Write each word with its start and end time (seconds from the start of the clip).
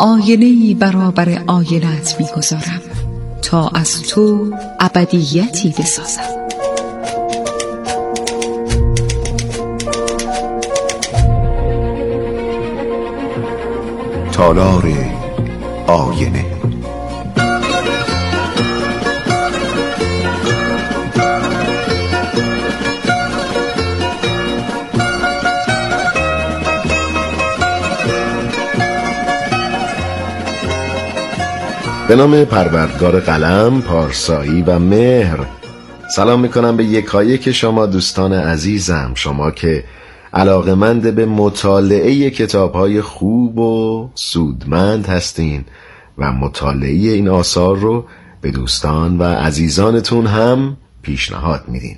آینه 0.00 0.74
برابر 0.74 1.42
آینت 1.46 2.16
می‌گذارم 2.20 2.80
تا 3.42 3.68
از 3.68 4.02
تو 4.02 4.52
ابدیتی 4.80 5.74
بسازم. 5.78 6.22
تالار 14.32 14.92
آینه 15.86 16.59
به 32.10 32.16
نام 32.16 32.44
پروردگار 32.44 33.20
قلم، 33.20 33.82
پارسایی 33.82 34.62
و 34.62 34.78
مهر. 34.78 35.38
سلام 36.16 36.40
می‌کنم 36.40 36.76
به 36.76 36.84
یکایک 36.84 37.52
شما 37.52 37.86
دوستان 37.86 38.32
عزیزم 38.32 39.12
شما 39.14 39.50
که 39.50 39.84
علاقمند 40.32 41.14
به 41.14 41.26
مطالعه 41.26 42.30
کتاب 42.30 42.72
های 42.72 43.00
خوب 43.00 43.58
و 43.58 44.10
سودمند 44.14 45.06
هستین 45.06 45.64
و 46.18 46.32
مطالعه 46.32 46.90
این 46.90 47.28
آثار 47.28 47.76
رو 47.76 48.04
به 48.40 48.50
دوستان 48.50 49.18
و 49.18 49.22
عزیزانتون 49.22 50.26
هم 50.26 50.76
پیشنهاد 51.02 51.64
میدین. 51.68 51.96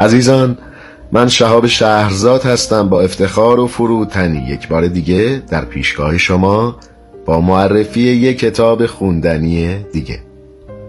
عزیزان 0.00 0.58
من 1.12 1.28
شهاب 1.28 1.66
شهرزاد 1.66 2.42
هستم 2.42 2.88
با 2.88 3.00
افتخار 3.00 3.60
و 3.60 3.66
فروتنی. 3.66 4.38
یک 4.38 4.68
بار 4.68 4.86
دیگه 4.86 5.42
در 5.50 5.64
پیشگاه 5.64 6.18
شما 6.18 6.76
با 7.26 7.40
معرفی 7.40 8.00
یک 8.00 8.38
کتاب 8.38 8.86
خوندنی 8.86 9.84
دیگه. 9.92 10.20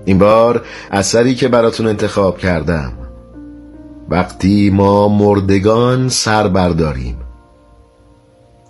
این 0.05 0.19
بار 0.19 0.66
اثری 0.91 1.35
که 1.35 1.47
براتون 1.47 1.88
انتخاب 1.88 2.38
کردم. 2.38 2.93
وقتی 4.09 4.69
ما 4.69 5.07
مردگان 5.07 6.09
سر 6.09 6.47
برداریم. 6.47 7.17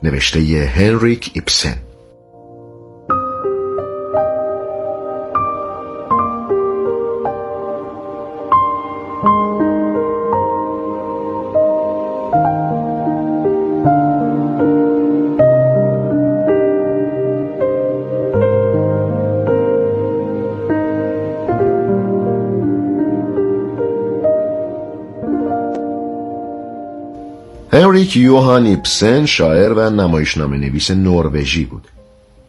نوشته 0.04 0.40
هنریک 0.76 1.32
ایپسن 1.34 1.76
هنریک 27.80 28.18
یوهان 28.18 28.66
ایپسن 28.66 29.26
شاعر 29.26 29.74
و 29.74 29.90
نمایشنامه 29.90 30.58
نویس 30.58 30.92
نروژی 30.92 31.66
بود. 31.66 31.88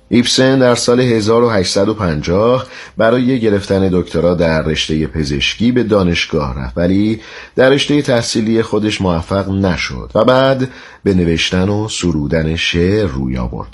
ایپسن 0.09 0.59
در 0.59 0.75
سال 0.75 1.01
1850 1.01 2.67
برای 2.97 3.41
گرفتن 3.41 3.89
دکترا 3.93 4.35
در 4.35 4.63
رشته 4.63 5.07
پزشکی 5.07 5.73
به 5.73 5.83
دانشگاه 5.83 6.59
رفت 6.59 6.79
ولی 6.79 7.21
در 7.57 7.71
رشته 7.71 8.03
تحصیلی 8.03 8.63
خودش 8.63 9.01
موفق 9.01 9.51
نشد 9.51 10.11
و 10.15 10.25
بعد 10.25 10.69
به 11.05 11.15
نوشتن 11.15 11.69
و 11.69 11.89
سرودن 11.89 12.57
شعر 12.57 13.07
روی 13.07 13.39
آورد. 13.39 13.71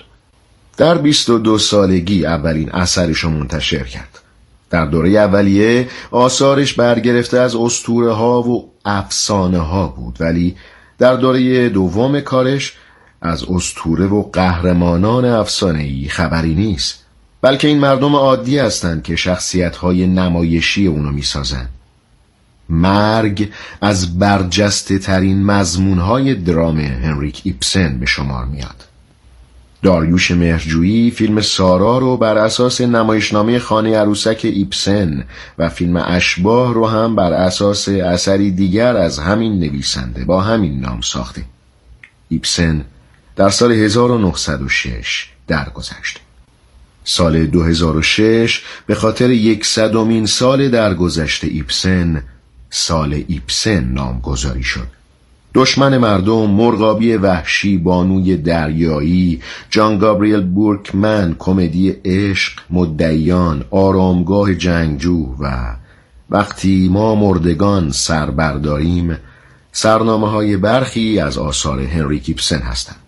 در 0.77 0.99
22 0.99 1.59
سالگی 1.59 2.27
اولین 2.27 2.71
اثرش 2.73 3.19
رو 3.19 3.31
منتشر 3.31 3.85
کرد. 3.85 4.21
در 4.71 4.87
دوره 4.87 5.11
اولیه 5.11 5.89
آثارش 6.11 6.75
برگرفته 6.75 7.39
از 7.39 7.57
استوره 7.57 8.13
ها 8.13 8.43
و 8.43 8.71
افسانه 8.85 9.59
ها 9.59 9.87
بود 9.89 10.17
ولی 10.21 10.57
در 10.99 11.15
دوره 11.15 11.69
دوم 11.69 12.21
کارش 12.21 12.73
از 13.23 13.45
استوره 13.45 14.07
و 14.07 14.23
قهرمانان 14.23 15.25
افسانه‌ای 15.25 16.09
خبری 16.09 16.55
نیست 16.55 17.05
بلکه 17.43 17.69
این 17.69 17.79
مردم 17.79 18.17
عادی 18.17 18.59
هستند 18.59 19.03
که 19.03 19.17
شخصیت‌های 19.17 20.07
نمایشی 20.07 20.87
اونو 20.87 21.11
می‌سازند. 21.11 21.69
مرگ 22.69 23.51
از 23.81 24.19
برجسته 24.19 24.99
ترین 24.99 25.45
مضمونهای 25.45 26.35
درام 26.35 26.79
هنریک 26.81 27.41
ایپسن 27.45 27.99
به 27.99 28.07
شمار 28.07 28.45
میاد. 28.45 28.85
داریوش 29.87 30.31
مهرجویی 30.31 31.11
فیلم 31.11 31.41
سارا 31.41 31.99
رو 31.99 32.17
بر 32.17 32.39
اساس 32.39 32.81
نمایشنامه 32.81 33.59
خانه 33.59 33.99
عروسک 33.99 34.41
ایپسن 34.43 35.25
و 35.59 35.69
فیلم 35.69 35.97
اشباه 35.97 36.75
رو 36.75 36.87
هم 36.87 37.17
بر 37.17 37.33
اساس 37.33 37.89
اثری 37.89 38.51
دیگر 38.51 38.97
از 38.97 39.19
همین 39.19 39.59
نویسنده 39.59 40.25
با 40.25 40.41
همین 40.41 40.81
نام 40.81 41.01
ساخته. 41.01 41.45
ایپسن 42.29 42.85
در 43.37 43.51
سال 43.51 43.73
1906 43.73 45.29
درگذشت. 45.49 46.21
سال 47.05 47.47
2006 47.47 48.63
به 48.87 48.95
خاطر 48.95 49.31
یکصدمین 49.31 50.27
سال 50.27 50.69
درگذشت 50.69 51.45
ایپسن 51.45 52.23
سال 52.71 53.25
ایپسن 53.29 53.85
نامگذاری 53.85 54.63
شد. 54.63 54.96
دشمن 55.57 55.99
مردم 55.99 56.51
مرغابی 56.51 57.13
وحشی 57.13 57.79
بانوی 57.79 58.37
دریایی 58.37 59.41
جان 59.71 59.99
گابریل 59.99 60.41
بورکمن 60.41 61.37
کمدی 61.39 61.91
عشق 62.05 62.61
مدعیان 62.71 63.65
آرامگاه 63.71 64.55
جنگجو 64.55 65.35
و 65.41 65.75
وقتی 66.31 66.89
ما 66.93 67.15
مردگان 67.15 67.91
سر 67.91 68.31
برداریم 68.31 69.17
سرنامه 69.73 70.31
های 70.31 70.57
برخی 70.57 71.19
از 71.19 71.39
آثار 71.39 71.81
هنری 71.81 72.21
کیپسن 72.21 72.59
هستند. 72.59 73.06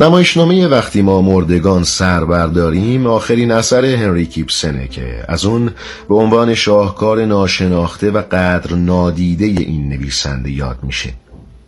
نمایشنامه 0.00 0.66
وقتی 0.66 1.02
ما 1.02 1.22
مردگان 1.22 1.84
سر 1.84 2.24
برداریم 2.24 3.06
آخرین 3.06 3.50
اثر 3.50 3.84
هنری 3.84 4.26
کیپسنه 4.26 4.88
که 4.88 5.24
از 5.28 5.44
اون 5.44 5.70
به 6.08 6.14
عنوان 6.14 6.54
شاهکار 6.54 7.24
ناشناخته 7.24 8.10
و 8.10 8.22
قدر 8.22 8.74
نادیده 8.74 9.44
این 9.44 9.88
نویسنده 9.88 10.50
یاد 10.50 10.78
میشه. 10.82 11.12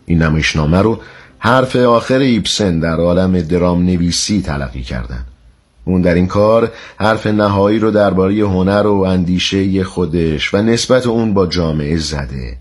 این 0.07 0.23
نمایشنامه 0.23 0.83
رو 0.83 1.01
حرف 1.39 1.77
آخر 1.77 2.19
ایپسن 2.19 2.81
در 2.81 2.97
عالم 2.97 3.41
درام 3.41 3.83
نویسی 3.83 4.43
تلقی 4.43 4.83
کردن. 4.83 5.25
اون 5.85 6.03
در 6.03 6.15
این 6.15 6.27
کار 6.27 6.73
حرف 6.97 7.27
نهایی 7.27 7.79
رو 7.79 7.91
درباره 7.91 8.35
هنر 8.35 8.87
و 8.87 9.01
اندیشه 9.01 9.85
خودش 9.85 10.55
و 10.55 10.63
نسبت 10.63 11.07
اون 11.07 11.35
با 11.35 11.47
جامعه 11.47 11.97
زده. 11.97 12.57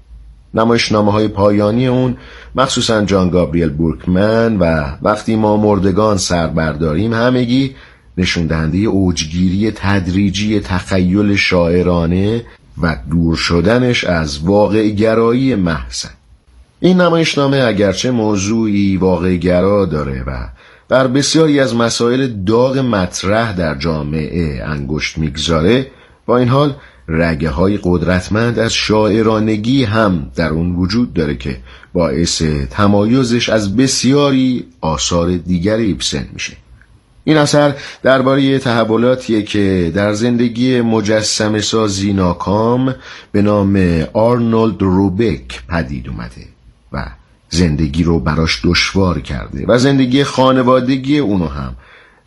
نمایشنامه 0.54 1.12
های 1.12 1.28
پایانی 1.28 1.88
اون 1.88 2.18
مخصوصا 2.56 3.06
جان 3.06 3.30
گابریل 3.30 3.70
بورکمن 3.70 4.58
و 4.58 4.86
وقتی 5.02 5.36
ما 5.36 5.58
مردگان 5.58 6.18
سر 6.18 6.48
برداریم 6.48 7.14
همگی 7.14 7.76
نشون 8.18 8.48
دهنده 8.48 8.78
اوجگیری 8.78 9.72
تدریجی 9.72 10.60
تخیل 10.60 11.36
شاعرانه 11.36 12.46
و 12.82 12.98
دور 13.12 13.36
شدنش 13.36 14.04
از 14.04 14.40
واقع 14.40 14.90
گرایی 14.90 15.56
محسن 15.56 16.10
این 16.80 17.02
نمایشنامه 17.02 17.58
اگرچه 17.58 18.12
موضوعی 18.12 18.98
واقع 18.98 19.36
گرا 19.36 19.86
داره 19.86 20.24
و 20.28 20.48
بر 20.90 21.08
بسیاری 21.08 21.60
از 21.60 21.76
مسائل 21.76 22.28
داغ 22.28 22.78
مطرح 22.78 23.54
در 23.54 23.76
جامعه 23.76 24.64
انگشت 24.66 25.18
می‌گذاره 25.18 25.88
با 26.26 26.38
این 26.38 26.48
حال 26.48 26.76
رگه 27.12 27.50
های 27.50 27.80
قدرتمند 27.84 28.60
از 28.60 28.74
شاعرانگی 28.74 29.84
هم 29.84 30.32
در 30.36 30.50
اون 30.50 30.76
وجود 30.76 31.14
داره 31.14 31.36
که 31.36 31.58
باعث 31.94 32.42
تمایزش 32.70 33.50
از 33.50 33.76
بسیاری 33.76 34.66
آثار 34.82 35.38
دیگر 35.38 35.76
ایبسن 35.78 36.28
میشه. 36.34 36.54
این 37.24 37.38
اثر 37.38 37.76
درباره 38.04 38.60
تحولاتیه 38.60 39.44
که 39.44 39.92
در 39.96 40.14
زندگی 40.14 40.82
مجسم 40.82 41.62
سازی 41.62 42.14
ناکام 42.14 42.96
به 43.32 43.42
نام 43.42 44.04
آرنولد 44.14 44.82
روبک 44.82 45.64
پدید 45.68 46.10
اومده 46.10 46.48
و 46.92 47.06
زندگی 47.50 48.04
رو 48.04 48.20
براش 48.20 48.62
دشوار 48.64 49.20
کرده 49.20 49.66
و 49.68 49.78
زندگی 49.78 50.24
خانوادگی 50.24 51.20
اونو 51.20 51.48
هم 51.48 51.76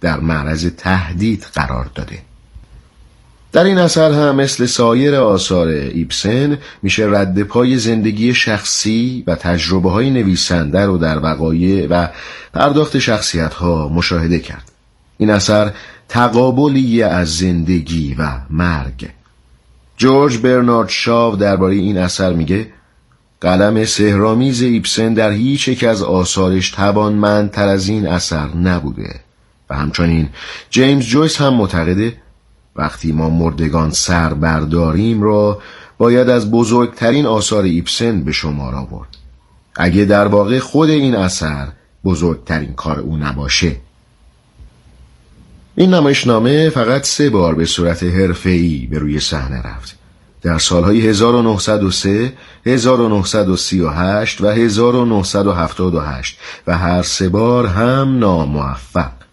در 0.00 0.20
معرض 0.20 0.66
تهدید 0.76 1.46
قرار 1.54 1.90
داده. 1.94 2.18
در 3.54 3.64
این 3.64 3.78
اثر 3.78 4.12
هم 4.12 4.36
مثل 4.36 4.66
سایر 4.66 5.14
آثار 5.14 5.68
ایبسن 5.68 6.58
میشه 6.82 7.06
رد 7.10 7.42
پای 7.42 7.78
زندگی 7.78 8.34
شخصی 8.34 9.24
و 9.26 9.34
تجربه 9.34 9.90
های 9.90 10.10
نویسنده 10.10 10.86
رو 10.86 10.98
در 10.98 11.18
وقایع 11.18 11.86
و 11.90 12.08
پرداخت 12.54 12.98
شخصیت 12.98 13.54
ها 13.54 13.88
مشاهده 13.88 14.38
کرد. 14.38 14.72
این 15.18 15.30
اثر 15.30 15.72
تقابلی 16.08 17.02
از 17.02 17.36
زندگی 17.36 18.14
و 18.18 18.30
مرگ. 18.50 19.08
جورج 19.96 20.38
برنارد 20.38 20.88
شاو 20.88 21.36
درباره 21.36 21.74
این 21.74 21.98
اثر 21.98 22.32
میگه 22.32 22.66
قلم 23.40 23.84
سهرامیز 23.84 24.62
ایبسن 24.62 25.14
در 25.14 25.30
هیچ 25.30 25.68
یک 25.68 25.84
از 25.84 26.02
آثارش 26.02 26.70
توانمندتر 26.70 27.68
از 27.68 27.88
این 27.88 28.06
اثر 28.06 28.48
نبوده. 28.48 29.20
و 29.70 29.74
همچنین 29.74 30.28
جیمز 30.70 31.04
جویس 31.04 31.40
هم 31.40 31.54
معتقده 31.54 32.23
وقتی 32.76 33.12
ما 33.12 33.30
مردگان 33.30 33.90
سر 33.90 34.34
برداریم 34.34 35.22
را 35.22 35.58
باید 35.98 36.28
از 36.28 36.50
بزرگترین 36.50 37.26
آثار 37.26 37.64
ایبسن 37.64 38.24
به 38.24 38.32
شمار 38.32 38.74
آورد 38.74 39.08
اگه 39.76 40.04
در 40.04 40.26
واقع 40.26 40.58
خود 40.58 40.90
این 40.90 41.14
اثر 41.14 41.68
بزرگترین 42.04 42.74
کار 42.74 43.00
او 43.00 43.16
نباشه. 43.16 43.76
این 45.76 45.94
نمایشنامه 45.94 46.70
فقط 46.70 47.04
سه 47.04 47.30
بار 47.30 47.54
به 47.54 47.64
صورت 47.64 48.02
حرفه‌ای 48.02 48.86
به 48.86 48.98
روی 48.98 49.20
صحنه 49.20 49.62
رفت. 49.62 49.98
در 50.42 50.58
سالهای 50.58 51.00
1903 51.08 52.32
1938 52.66 54.40
و 54.40 54.46
1978 54.46 56.38
و 56.66 56.78
هر 56.78 57.02
سه 57.02 57.28
بار 57.28 57.66
هم 57.66 58.18
ناموفق. 58.18 59.23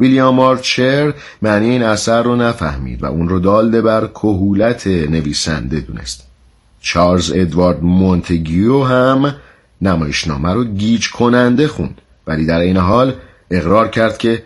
ویلیام 0.00 0.40
آرچر 0.40 1.14
معنی 1.42 1.70
این 1.70 1.82
اثر 1.82 2.22
رو 2.22 2.36
نفهمید 2.36 3.02
و 3.02 3.06
اون 3.06 3.28
رو 3.28 3.38
دالده 3.38 3.82
بر 3.82 4.06
کهولت 4.06 4.86
نویسنده 4.86 5.80
دونست. 5.80 6.26
چارلز 6.80 7.32
ادوارد 7.34 7.82
مونتگیو 7.82 8.82
هم 8.82 9.34
نمایشنامه 9.82 10.52
رو 10.54 10.64
گیج 10.64 11.10
کننده 11.10 11.68
خوند 11.68 12.00
ولی 12.26 12.46
در 12.46 12.60
این 12.60 12.76
حال 12.76 13.14
اقرار 13.50 13.88
کرد 13.88 14.18
که 14.18 14.42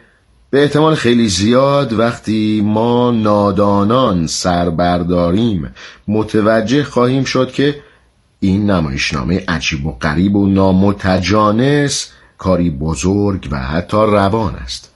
به 0.50 0.62
احتمال 0.62 0.94
خیلی 0.94 1.28
زیاد 1.28 1.92
وقتی 1.92 2.62
ما 2.64 3.10
نادانان 3.10 4.26
سر 4.26 4.70
برداریم 4.70 5.74
متوجه 6.08 6.84
خواهیم 6.84 7.24
شد 7.24 7.52
که 7.52 7.82
این 8.40 8.70
نمایشنامه 8.70 9.44
عجیب 9.48 9.86
و 9.86 9.92
غریب 9.92 10.36
و 10.36 10.46
نامتجانس 10.46 12.10
کاری 12.38 12.70
بزرگ 12.70 13.48
و 13.50 13.58
حتی 13.58 13.96
روان 13.96 14.54
است. 14.54 14.93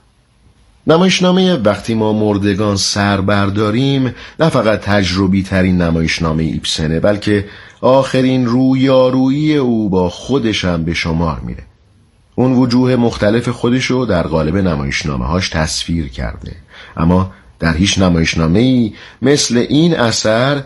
نمایشنامه 0.89 1.55
وقتی 1.55 1.95
ما 1.95 2.13
مردگان 2.13 2.77
سر 2.77 3.21
برداریم 3.21 4.15
نه 4.41 4.49
فقط 4.49 4.81
تجربی 4.81 5.43
ترین 5.43 5.83
نمایشنامه 5.83 6.43
ایبسنه 6.43 7.01
بلکه 7.01 7.45
آخرین 7.81 8.47
رویارویی 8.47 9.57
او 9.57 9.89
با 9.91 10.09
خودشم 10.09 10.85
به 10.85 10.95
شمار 10.95 11.41
میره. 11.41 11.63
اون 12.35 12.53
وجوه 12.53 12.97
مختلف 12.97 13.49
خودشو 13.49 14.07
در 14.09 14.23
قالب 14.23 14.57
نمایشنامه 14.57 15.27
هاش 15.27 15.49
تصویر 15.49 16.09
کرده. 16.09 16.57
اما 16.97 17.33
در 17.59 17.77
هیچ 17.77 17.99
نمایشنامه 17.99 18.59
ای 18.59 18.95
مثل 19.23 19.57
این 19.69 19.97
اثر 19.97 20.63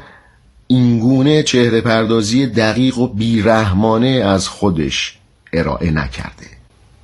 اینگونه 0.66 1.42
چهره 1.42 1.80
پردازی 1.80 2.46
دقیق 2.46 2.98
و 2.98 3.08
بیرحمانه 3.08 4.08
از 4.08 4.48
خودش 4.48 5.18
ارائه 5.52 5.90
نکرده. 5.90 6.51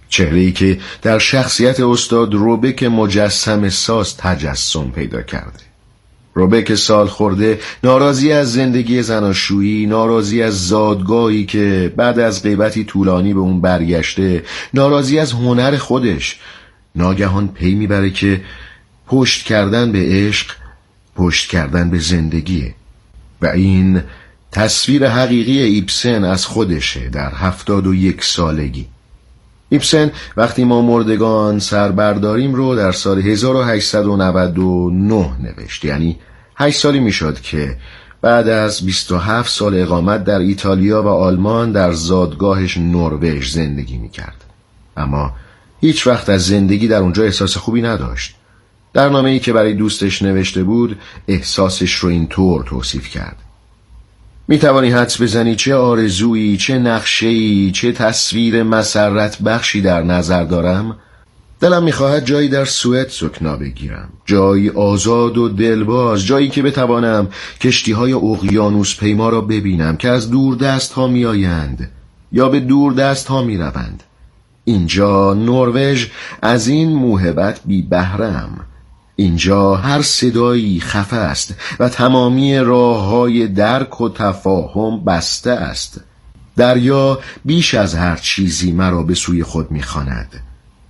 چهره 0.09 0.39
ای 0.39 0.53
که 0.53 0.79
در 1.03 1.19
شخصیت 1.19 1.81
استاد 1.81 2.35
روبک 2.35 2.83
مجسم 2.83 3.69
ساز 3.69 4.17
تجسم 4.17 4.91
پیدا 4.91 5.23
کرده. 5.23 5.69
روبک 6.35 6.75
سال 6.75 7.07
خورده 7.07 7.61
ناراضی 7.85 8.33
از 8.33 8.53
زندگی 8.53 9.03
زناشویی 9.03 9.87
ناراضی 9.87 10.43
از 10.43 10.69
زادگاهی 10.69 11.45
که 11.45 11.93
بعد 11.97 12.19
از 12.19 12.43
غیبتی 12.43 12.85
طولانی 12.85 13.35
به 13.35 13.41
اون 13.41 13.61
برگشته 13.61 14.45
ناراضی 14.75 15.19
از 15.19 15.33
هنر 15.33 15.77
خودش. 15.77 16.39
ناگهان 16.95 17.49
پی 17.49 17.75
می‌بره 17.75 18.11
که 18.11 18.41
پشت 19.07 19.47
کردن 19.47 19.93
به 19.93 20.07
عشق 20.09 20.51
پشت 21.17 21.51
کردن 21.51 21.91
به 21.91 21.99
زندگیه. 21.99 22.75
و 23.43 23.47
این 23.47 24.03
تصویر 24.53 25.09
حقیقی 25.09 25.59
ایبسن 25.59 26.25
از 26.25 26.47
خودشه 26.47 27.09
در 27.09 27.33
هفتاد 27.35 27.87
و 27.87 27.95
یک 27.95 28.25
سالگی. 28.25 28.87
ایبسن 29.69 30.11
وقتی 30.37 30.65
ما 30.65 30.83
مردگان 30.83 31.59
سر 31.59 31.93
برداریم 31.93 32.55
رو 32.55 32.77
در 32.77 32.93
سال 32.93 33.19
1899 33.19 35.31
نوشت. 35.43 35.85
یعنی 35.85 36.19
هشت 36.57 36.81
سالی 36.81 37.01
می‌شد 37.01 37.41
که 37.41 37.77
بعد 38.21 38.49
از 38.49 38.87
27 38.87 39.51
سال 39.51 39.81
اقامت 39.81 40.25
در 40.25 40.39
ایتالیا 40.39 41.03
و 41.03 41.09
آلمان 41.09 41.73
در 41.73 41.93
زادگاهش 41.93 42.79
نروژ 42.79 43.53
زندگی 43.53 43.99
می‌کرد. 43.99 44.45
اما 44.97 45.33
هیچ 45.81 46.07
وقت 46.07 46.29
از 46.29 46.47
زندگی 46.47 46.89
در 46.89 47.01
اونجا 47.01 47.23
احساس 47.23 47.57
خوبی 47.57 47.83
نداشت. 47.83 48.35
در 48.93 49.09
نامه 49.09 49.31
ای 49.31 49.39
که 49.39 49.53
برای 49.53 49.75
دوستش 49.75 50.23
نوشته 50.23 50.65
بود 50.65 50.99
احساسش 51.29 51.95
رو 51.95 52.09
اینطور 52.09 52.65
توصیف 52.65 53.09
کرد. 53.09 53.37
می 54.51 54.59
توانی 54.59 54.91
حدس 54.91 55.21
بزنی 55.21 55.57
چه 55.57 55.75
آرزویی 55.75 56.57
چه 56.57 56.79
نقشه‌ای 56.79 57.71
چه 57.71 57.93
تصویر 57.93 58.63
مسرت 58.63 59.43
بخشی 59.43 59.83
در 59.83 60.03
نظر 60.03 60.45
دارم؟ 60.45 60.97
دلم 61.61 61.83
می‌خواهد 61.83 62.25
جایی 62.25 62.49
در 62.49 62.65
سوئد 62.65 63.09
سکنا 63.09 63.57
بگیرم 63.57 64.09
جایی 64.27 64.71
آزاد 64.71 65.39
و 65.39 65.49
دلباز 65.49 66.27
جایی 66.27 66.49
که 66.49 66.63
بتوانم 66.63 67.29
کشتی 67.61 67.93
های 67.93 68.13
اقیانوس 68.13 68.97
پیما 68.97 69.29
را 69.29 69.41
ببینم 69.41 69.97
که 69.97 70.09
از 70.09 70.31
دور 70.31 70.57
دست 70.57 70.93
ها 70.93 71.07
میآیند 71.07 71.91
یا 72.33 72.49
به 72.49 72.61
دور 72.61 72.93
دست 72.93 73.27
ها 73.27 73.43
می‌روند. 73.43 74.03
اینجا 74.65 75.35
نروژ 75.35 76.07
از 76.43 76.69
این 76.69 76.89
موهبت 76.89 77.61
بی 77.65 77.83
بهرم 77.83 78.68
اینجا 79.21 79.75
هر 79.77 80.03
صدایی 80.03 80.81
خفه 80.81 81.17
است 81.17 81.55
و 81.81 81.89
تمامی 81.89 82.59
راه 82.59 83.05
های 83.05 83.49
درک 83.49 84.01
و 84.01 84.09
تفاهم 84.09 85.05
بسته 85.05 85.51
است. 85.51 86.01
دریا 86.57 87.19
بیش 87.45 87.75
از 87.75 87.95
هر 87.95 88.17
چیزی 88.17 88.73
مرا 88.73 89.03
به 89.03 89.15
سوی 89.15 89.43
خود 89.43 89.71
می‌خواند. 89.71 90.41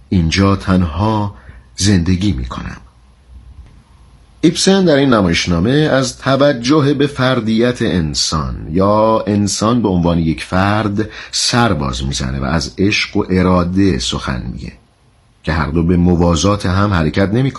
اینجا 0.09 0.57
تنها 0.57 1.35
زندگی 1.77 2.33
می 2.33 2.45
کنم 2.45 2.77
ایبسن 4.41 4.85
در 4.85 4.97
این 4.97 5.15
نمایشنامه 5.15 5.71
از 5.71 6.19
توجه 6.19 6.95
به 6.95 7.07
فردیت 7.07 7.83
انسان 7.83 8.69
یا 8.71 9.25
انسان 9.27 9.83
به 9.83 9.89
عنوان 9.89 10.19
یک 10.19 10.45
فرد 10.45 11.09
سر 11.31 11.73
باز 11.73 12.05
می‌زنه 12.05 12.41
و 12.41 12.45
از 12.45 12.75
عشق 12.79 13.17
و 13.17 13.25
اراده 13.31 13.99
سخن 13.99 14.43
میگه 14.53 14.73
که 15.43 15.53
هر 15.53 15.67
دو 15.67 15.83
به 15.83 15.97
موازات 15.97 16.67
هم 16.67 16.93
حرکت 16.93 17.29
نمی 17.33 17.51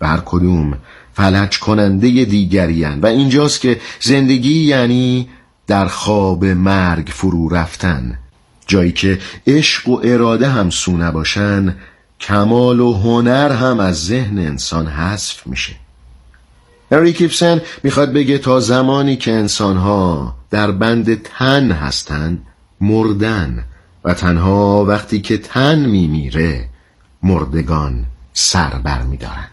و 0.00 0.18
کدوم 0.24 0.78
فلج 1.12 1.58
کننده 1.58 2.24
دیگریان 2.24 3.00
و 3.00 3.06
اینجاست 3.06 3.60
که 3.60 3.80
زندگی 4.00 4.64
یعنی 4.64 5.28
در 5.66 5.86
خواب 5.86 6.44
مرگ 6.44 7.08
فرو 7.08 7.48
رفتن. 7.48 8.18
جایی 8.66 8.92
که 8.92 9.18
عشق 9.46 9.88
و 9.88 10.00
اراده 10.04 10.48
هم 10.48 10.70
سو 10.70 10.96
نباشن 10.96 11.76
کمال 12.20 12.80
و 12.80 12.92
هنر 12.92 13.52
هم 13.52 13.80
از 13.80 14.04
ذهن 14.04 14.38
انسان 14.38 14.86
حذف 14.86 15.46
میشه. 15.46 15.72
هنری 16.92 17.12
کیپسن 17.12 17.60
می‌خواد 17.82 18.12
بگه 18.12 18.38
تا 18.38 18.60
زمانی 18.60 19.16
که 19.16 19.32
انسانها 19.32 20.34
در 20.50 20.70
بند 20.70 21.22
تن 21.22 21.70
هستن 21.70 22.38
مردن. 22.80 23.64
و 24.04 24.14
تنها 24.14 24.84
وقتی 24.84 25.20
که 25.20 25.38
تن 25.38 25.78
میمیره 25.78 26.68
مردگان 27.22 28.06
سر 28.32 28.68
برمیدارن 28.68 29.48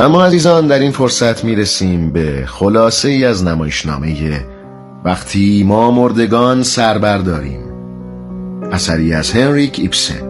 اما 0.00 0.24
عزیزان 0.24 0.66
در 0.66 0.78
این 0.78 0.90
فرصت 0.90 1.44
می‌رسیم 1.44 2.10
به 2.10 2.44
خلاصه 2.46 3.08
ای 3.08 3.24
از 3.24 3.44
نمایشنامه 3.44 4.46
وقتی 5.04 5.64
ما 5.66 5.90
مردگان 5.90 6.62
سر 6.62 6.98
برداریم. 6.98 7.60
اثری 8.72 9.14
از 9.14 9.32
هنریک 9.32 9.78
ایپسن 9.78 10.29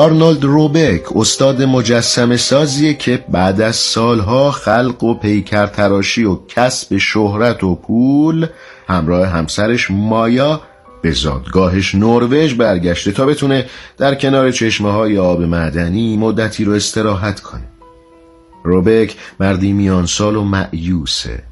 آرنولد 0.00 0.44
روبک 0.44 1.16
استاد 1.16 1.62
مجسم 1.62 2.36
سازیه 2.36 2.94
که 2.94 3.24
بعد 3.28 3.60
از 3.60 3.76
سالها 3.76 4.50
خلق 4.50 5.04
و 5.04 5.14
پیکر 5.14 5.66
تراشی 5.66 6.24
و 6.24 6.38
کسب 6.48 6.96
شهرت 6.96 7.64
و 7.64 7.74
پول 7.74 8.46
همراه 8.88 9.26
همسرش 9.26 9.90
مایا 9.90 10.60
به 11.02 11.10
زادگاهش 11.10 11.94
نروژ 11.94 12.54
برگشته 12.54 13.12
تا 13.12 13.26
بتونه 13.26 13.66
در 13.98 14.14
کنار 14.14 14.50
چشمه 14.50 14.92
های 14.92 15.18
آب 15.18 15.42
معدنی 15.42 16.16
مدتی 16.16 16.64
رو 16.64 16.72
استراحت 16.72 17.40
کنه. 17.40 17.68
روبک 18.64 19.16
مردی 19.40 19.72
میان 19.72 20.06
سال 20.06 20.36
و 20.36 20.44
معیوسه. 20.44 21.49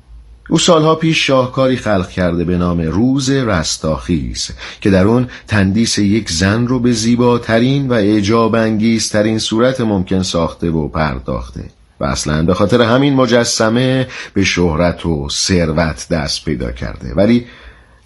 او 0.50 0.58
سالها 0.58 0.94
پیش 0.94 1.26
شاهکاری 1.26 1.76
خلق 1.76 2.08
کرده 2.08 2.44
به 2.44 2.58
نام 2.58 2.80
روز 2.80 3.30
رستاخیز 3.30 4.50
که 4.80 4.90
در 4.90 5.04
اون 5.04 5.28
تندیس 5.46 5.98
یک 5.98 6.30
زن 6.30 6.66
رو 6.66 6.80
به 6.80 6.92
زیباترین 6.92 7.88
و 7.88 7.92
اعجاب 7.92 8.54
انگیزترین 8.54 9.38
صورت 9.38 9.80
ممکن 9.80 10.22
ساخته 10.22 10.70
و 10.70 10.88
پرداخته. 10.88 11.64
و 12.00 12.04
اصلا 12.04 12.42
به 12.42 12.54
خاطر 12.54 12.82
همین 12.82 13.14
مجسمه 13.14 14.06
به 14.34 14.44
شهرت 14.44 15.06
و 15.06 15.28
ثروت 15.28 16.08
دست 16.10 16.44
پیدا 16.44 16.72
کرده. 16.72 17.14
ولی 17.14 17.46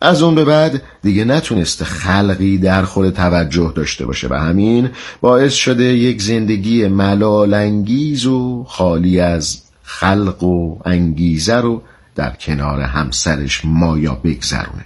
از 0.01 0.23
اون 0.23 0.35
به 0.35 0.45
بعد 0.45 0.83
دیگه 1.03 1.25
نتونسته 1.25 1.85
خلقی 1.85 2.59
در 2.59 2.83
خود 2.83 3.11
توجه 3.11 3.73
داشته 3.77 4.07
باشه 4.07 4.29
و 4.31 4.35
همین 4.35 4.91
باعث 5.21 5.53
شده 5.53 5.85
یک 5.85 6.23
زندگی 6.23 6.89
ملالانگیز 6.89 8.27
و 8.27 8.65
خالی 8.69 9.21
از 9.21 9.63
خلق 9.83 10.43
و 10.43 10.79
انگیزه 10.85 11.57
رو 11.57 11.83
در 12.15 12.31
کنار 12.31 12.81
همسرش 12.81 13.65
مایا 13.65 14.15
بگذرونه. 14.15 14.85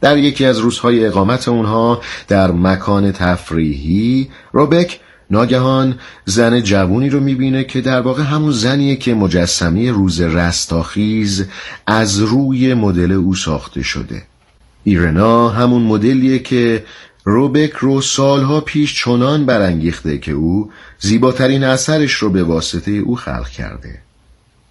در 0.00 0.18
یکی 0.18 0.44
از 0.44 0.58
روزهای 0.58 1.06
اقامت 1.06 1.48
اونها 1.48 2.00
در 2.28 2.52
مکان 2.52 3.12
تفریحی 3.12 4.28
روبک 4.52 5.00
ناگهان 5.30 5.98
زن 6.24 6.60
جوونی 6.60 7.10
رو 7.10 7.20
می‌بینه 7.20 7.64
که 7.64 7.80
در 7.80 8.00
واقع 8.00 8.22
همون 8.22 8.52
زنیه 8.52 8.96
که 8.96 9.14
مجسمه 9.14 9.90
روز 9.90 10.20
رستاخیز 10.20 11.46
از 11.86 12.18
روی 12.18 12.74
مدل 12.74 13.12
او 13.12 13.34
ساخته 13.34 13.82
شده. 13.82 14.22
ایرنا 14.84 15.48
همون 15.48 15.82
مدلیه 15.82 16.38
که 16.38 16.84
روبک 17.24 17.72
رو 17.72 18.00
سالها 18.00 18.60
پیش 18.60 19.02
چنان 19.04 19.46
برانگیخته 19.46 20.18
که 20.18 20.32
او 20.32 20.70
زیباترین 20.98 21.64
اثرش 21.64 22.12
رو 22.12 22.30
به 22.30 22.42
واسطه 22.42 22.90
او 22.90 23.16
خلق 23.16 23.48
کرده. 23.48 24.05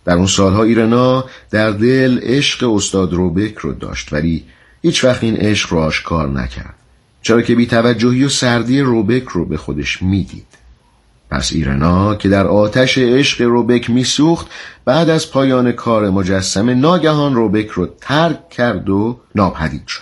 در 0.05 0.15
اون 0.15 0.27
سالها 0.27 0.63
ایرنا 0.63 1.25
در 1.51 1.71
دل 1.71 2.19
عشق 2.19 2.73
استاد 2.73 3.13
روبک 3.13 3.57
رو 3.57 3.73
داشت 3.73 4.13
ولی 4.13 4.43
هیچ 4.81 5.03
وقت 5.03 5.23
این 5.23 5.35
عشق 5.35 5.73
رو 5.73 5.79
آشکار 5.79 6.29
نکرد. 6.29 6.75
چرا 7.21 7.41
که 7.41 7.55
بیتوجهی 7.55 8.23
و 8.23 8.29
سردی 8.29 8.81
روبک 8.81 9.23
رو 9.23 9.45
به 9.45 9.57
خودش 9.57 10.01
می‌دید. 10.01 10.47
پس 11.31 11.51
ایرنا 11.53 12.15
که 12.15 12.29
در 12.29 12.47
آتش 12.47 12.97
عشق 12.97 13.41
روبک 13.41 13.89
میسوخت 13.89 14.47
بعد 14.85 15.09
از 15.09 15.31
پایان 15.31 15.71
کار 15.71 16.09
مجسمه 16.09 16.73
ناگهان 16.73 17.35
روبک 17.35 17.67
رو 17.67 17.87
ترک 18.01 18.49
کرد 18.49 18.89
و 18.89 19.19
ناپدید 19.35 19.87
شد. 19.87 20.01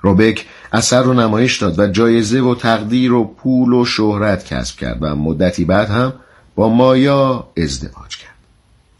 روبک 0.00 0.46
اثر 0.72 1.02
رو 1.02 1.14
نمایش 1.14 1.62
داد 1.62 1.78
و 1.78 1.86
جایزه 1.86 2.40
و 2.40 2.54
تقدیر 2.54 3.12
و 3.12 3.24
پول 3.24 3.72
و 3.72 3.84
شهرت 3.84 4.44
کسب 4.44 4.76
کرد 4.76 4.98
و 5.00 5.16
مدتی 5.16 5.64
بعد 5.64 5.88
هم 5.88 6.12
با 6.54 6.68
مایا 6.68 7.48
ازدواج 7.56 8.16
کرد. 8.16 8.31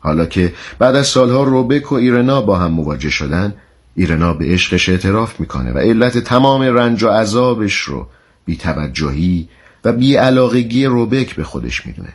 حالا 0.03 0.27
که 0.27 0.53
بعد 0.79 0.97
از 0.97 1.07
سالها 1.07 1.43
روبک 1.43 1.93
و 1.93 1.95
ایرنا 1.95 2.43
با 2.43 2.59
هم 2.59 2.71
مواجه 2.71 3.11
شدن 3.11 3.55
ایرنا 3.95 4.35
به 4.35 4.45
عشقش 4.45 4.89
اعتراف 4.89 5.41
می‌کنه 5.41 5.73
و 5.73 5.79
علت 5.79 6.19
تمام 6.19 6.63
رنج 6.63 7.03
و 7.03 7.09
عذابش 7.09 7.75
رو 7.75 8.07
بی 8.45 8.57
توجهی 8.57 9.49
و 9.85 9.93
بی 9.93 10.17
علاقگی 10.17 10.85
روبک 10.85 11.35
به 11.35 11.45
خودش 11.45 11.87
می‌دونه. 11.87 12.13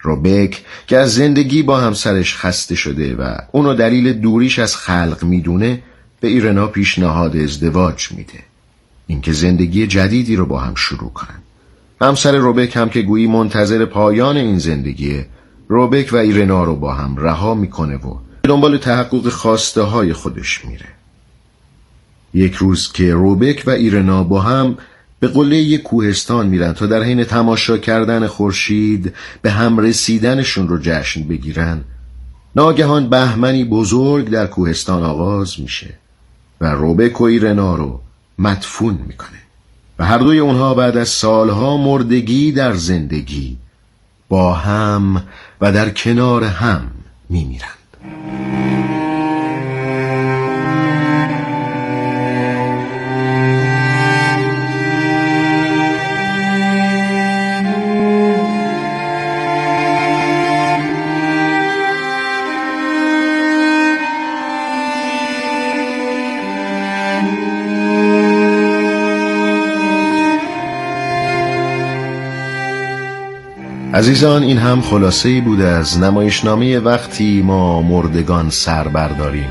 روبک 0.00 0.64
که 0.86 0.98
از 0.98 1.14
زندگی 1.14 1.62
با 1.62 1.80
همسرش 1.80 2.36
خسته 2.36 2.74
شده 2.74 3.14
و 3.14 3.36
اونو 3.52 3.74
دلیل 3.74 4.12
دوریش 4.12 4.58
از 4.58 4.76
خلق 4.76 5.18
می‌دونه 5.22 5.82
به 6.20 6.28
ایرنا 6.28 6.66
پیشنهاد 6.66 7.36
ازدواج 7.36 8.12
میده. 8.12 8.38
اینکه 9.06 9.32
زندگی 9.32 9.86
جدیدی 9.86 10.36
رو 10.36 10.46
با 10.46 10.60
هم 10.60 10.74
شروع 10.74 11.12
کنن. 11.12 11.42
همسر 12.00 12.36
روبک 12.36 12.76
هم 12.76 12.88
که 12.88 13.02
گویی 13.02 13.26
منتظر 13.26 13.84
پایان 13.84 14.36
این 14.36 14.58
زندگیه 14.58 15.26
روبک 15.68 16.08
و 16.12 16.16
ایرنا 16.16 16.64
رو 16.64 16.76
با 16.76 16.94
هم 16.94 17.16
رها 17.16 17.54
می‌کنه 17.54 17.96
و 17.96 18.14
به 18.42 18.48
دنبال 18.48 18.78
تحقق 18.78 19.28
خواسته 19.28 19.82
های 19.82 20.12
خودش 20.12 20.64
میره. 20.64 20.86
یک 22.34 22.54
روز 22.54 22.92
که 22.92 23.14
روبک 23.14 23.62
و 23.66 23.70
ایرنا 23.70 24.24
با 24.24 24.40
هم 24.40 24.76
به 25.20 25.28
قله 25.28 25.56
یک 25.56 25.82
کوهستان 25.82 26.46
میرن 26.46 26.72
تا 26.72 26.86
در 26.86 27.02
حین 27.02 27.24
تماشا 27.24 27.78
کردن 27.78 28.26
خورشید 28.26 29.14
به 29.42 29.50
هم 29.50 29.78
رسیدنشون 29.78 30.68
رو 30.68 30.78
جشن 30.82 31.22
بگیرن 31.22 31.84
ناگهان 32.56 33.08
بهمنی 33.08 33.64
بزرگ 33.64 34.30
در 34.30 34.46
کوهستان 34.46 35.02
آغاز 35.02 35.60
میشه 35.60 35.94
و 36.60 36.74
روبک 36.74 37.20
و 37.20 37.24
ایرنا 37.24 37.74
رو 37.74 38.00
مدفون 38.38 38.98
می‌کنه 39.06 39.38
و 39.98 40.04
هر 40.04 40.18
دوی 40.18 40.38
اونها 40.38 40.74
بعد 40.74 40.96
از 40.96 41.08
سالها 41.08 41.76
مردگی 41.76 42.52
در 42.52 42.74
زندگی 42.74 43.56
با 44.28 44.52
هم 44.52 45.22
و 45.60 45.72
در 45.72 45.90
کنار 45.90 46.44
هم 46.44 46.90
میمیرند. 47.28 48.45
عزیزان 73.96 74.42
این 74.42 74.58
هم 74.58 74.80
خلاصه 74.80 75.28
ای 75.28 75.40
بود 75.40 75.60
از 75.60 75.98
نمایشنامه 75.98 76.78
وقتی 76.78 77.42
ما 77.42 77.82
مردگان 77.82 78.50
سر 78.50 78.88
برداریم. 78.88 79.48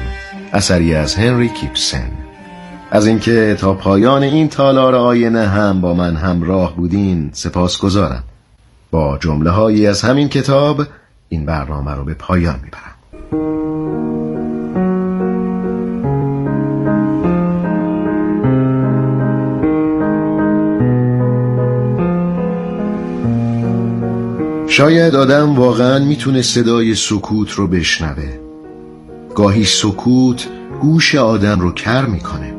اثری 0.53 0.95
از 0.95 1.15
هنری 1.15 1.49
کیپسن. 1.49 2.11
از 2.91 3.07
اینکه 3.07 3.57
تا 3.59 3.73
پایان 3.73 4.23
این 4.23 4.49
تالار 4.49 4.95
آینه 4.95 5.47
هم 5.47 5.81
با 5.81 5.93
من 5.93 6.15
همراه 6.15 6.75
بودین 6.75 7.29
سپاس 7.33 7.77
گذارم 7.77 8.23
با 8.91 9.17
جمله 9.17 9.49
هایی 9.49 9.87
از 9.87 10.01
همین 10.01 10.29
کتاب 10.29 10.83
این 11.29 11.45
برنامه 11.45 11.91
رو 11.91 12.03
به 12.03 12.13
پایان 12.13 12.59
می‌برم. 12.63 12.94
شاید 24.77 25.15
آدم 25.15 25.55
واقعا 25.55 26.00
می‌تونه 26.00 26.41
صدای 26.41 26.96
سکوت 26.96 27.51
رو 27.51 27.67
بشنوه. 27.67 28.39
گاهی 29.36 29.63
سکوت 29.63 30.48
گوش 30.82 31.15
آدم 31.15 31.60
رو 31.60 31.72
کر 31.72 32.05
می‌کنه. 32.05 32.53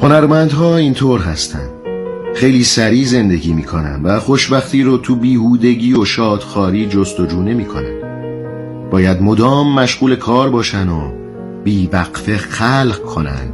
هنرمندها 0.00 0.76
اینطور 0.76 1.20
هستن. 1.20 1.68
خیلی 2.34 2.64
سریع 2.64 3.04
زندگی 3.04 3.52
می‌کنن 3.52 4.00
و 4.04 4.20
خوشبختی 4.20 4.82
رو 4.82 4.98
تو 4.98 5.16
بیهودگی 5.16 5.92
و 5.92 6.04
شادخاری 6.04 6.86
جستجو 6.86 7.42
نمی‌کنن. 7.42 8.00
باید 8.90 9.22
مدام 9.22 9.74
مشغول 9.74 10.16
کار 10.16 10.50
باشن 10.50 10.88
و 10.88 11.21
بی 11.64 11.88
وقف 11.92 12.36
خلق 12.36 13.02
کنند 13.02 13.52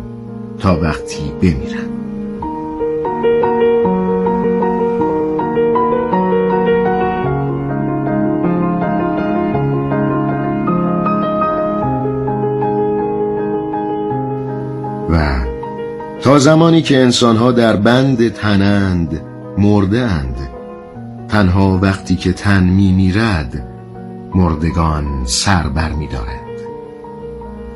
تا 0.59 0.81
وقتی 0.81 1.33
بمیرند 1.43 1.89
و 15.11 15.45
تا 16.23 16.39
زمانی 16.39 16.83
که 16.83 17.03
انسانها 17.03 17.53
در 17.53 17.77
بند 17.77 18.29
تنند 18.29 19.21
مرده 19.59 20.01
اند 20.01 20.37
تنها 21.29 21.79
وقتی 21.83 22.17
که 22.17 22.33
تن 22.33 22.65
می 22.65 22.93
میرد 22.93 23.67
مردگان 24.35 25.05
سر 25.25 25.69
بر 25.69 25.93
می 25.93 26.09
داره. 26.09 26.38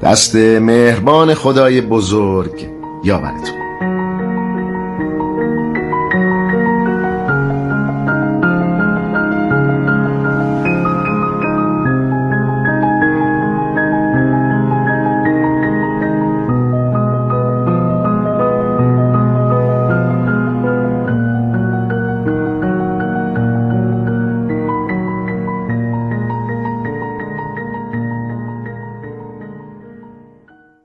دست 0.03 0.35
مهربان 0.37 1.35
خدای 1.35 1.81
بزرگ 1.81 2.69
یاورتون. 3.05 3.62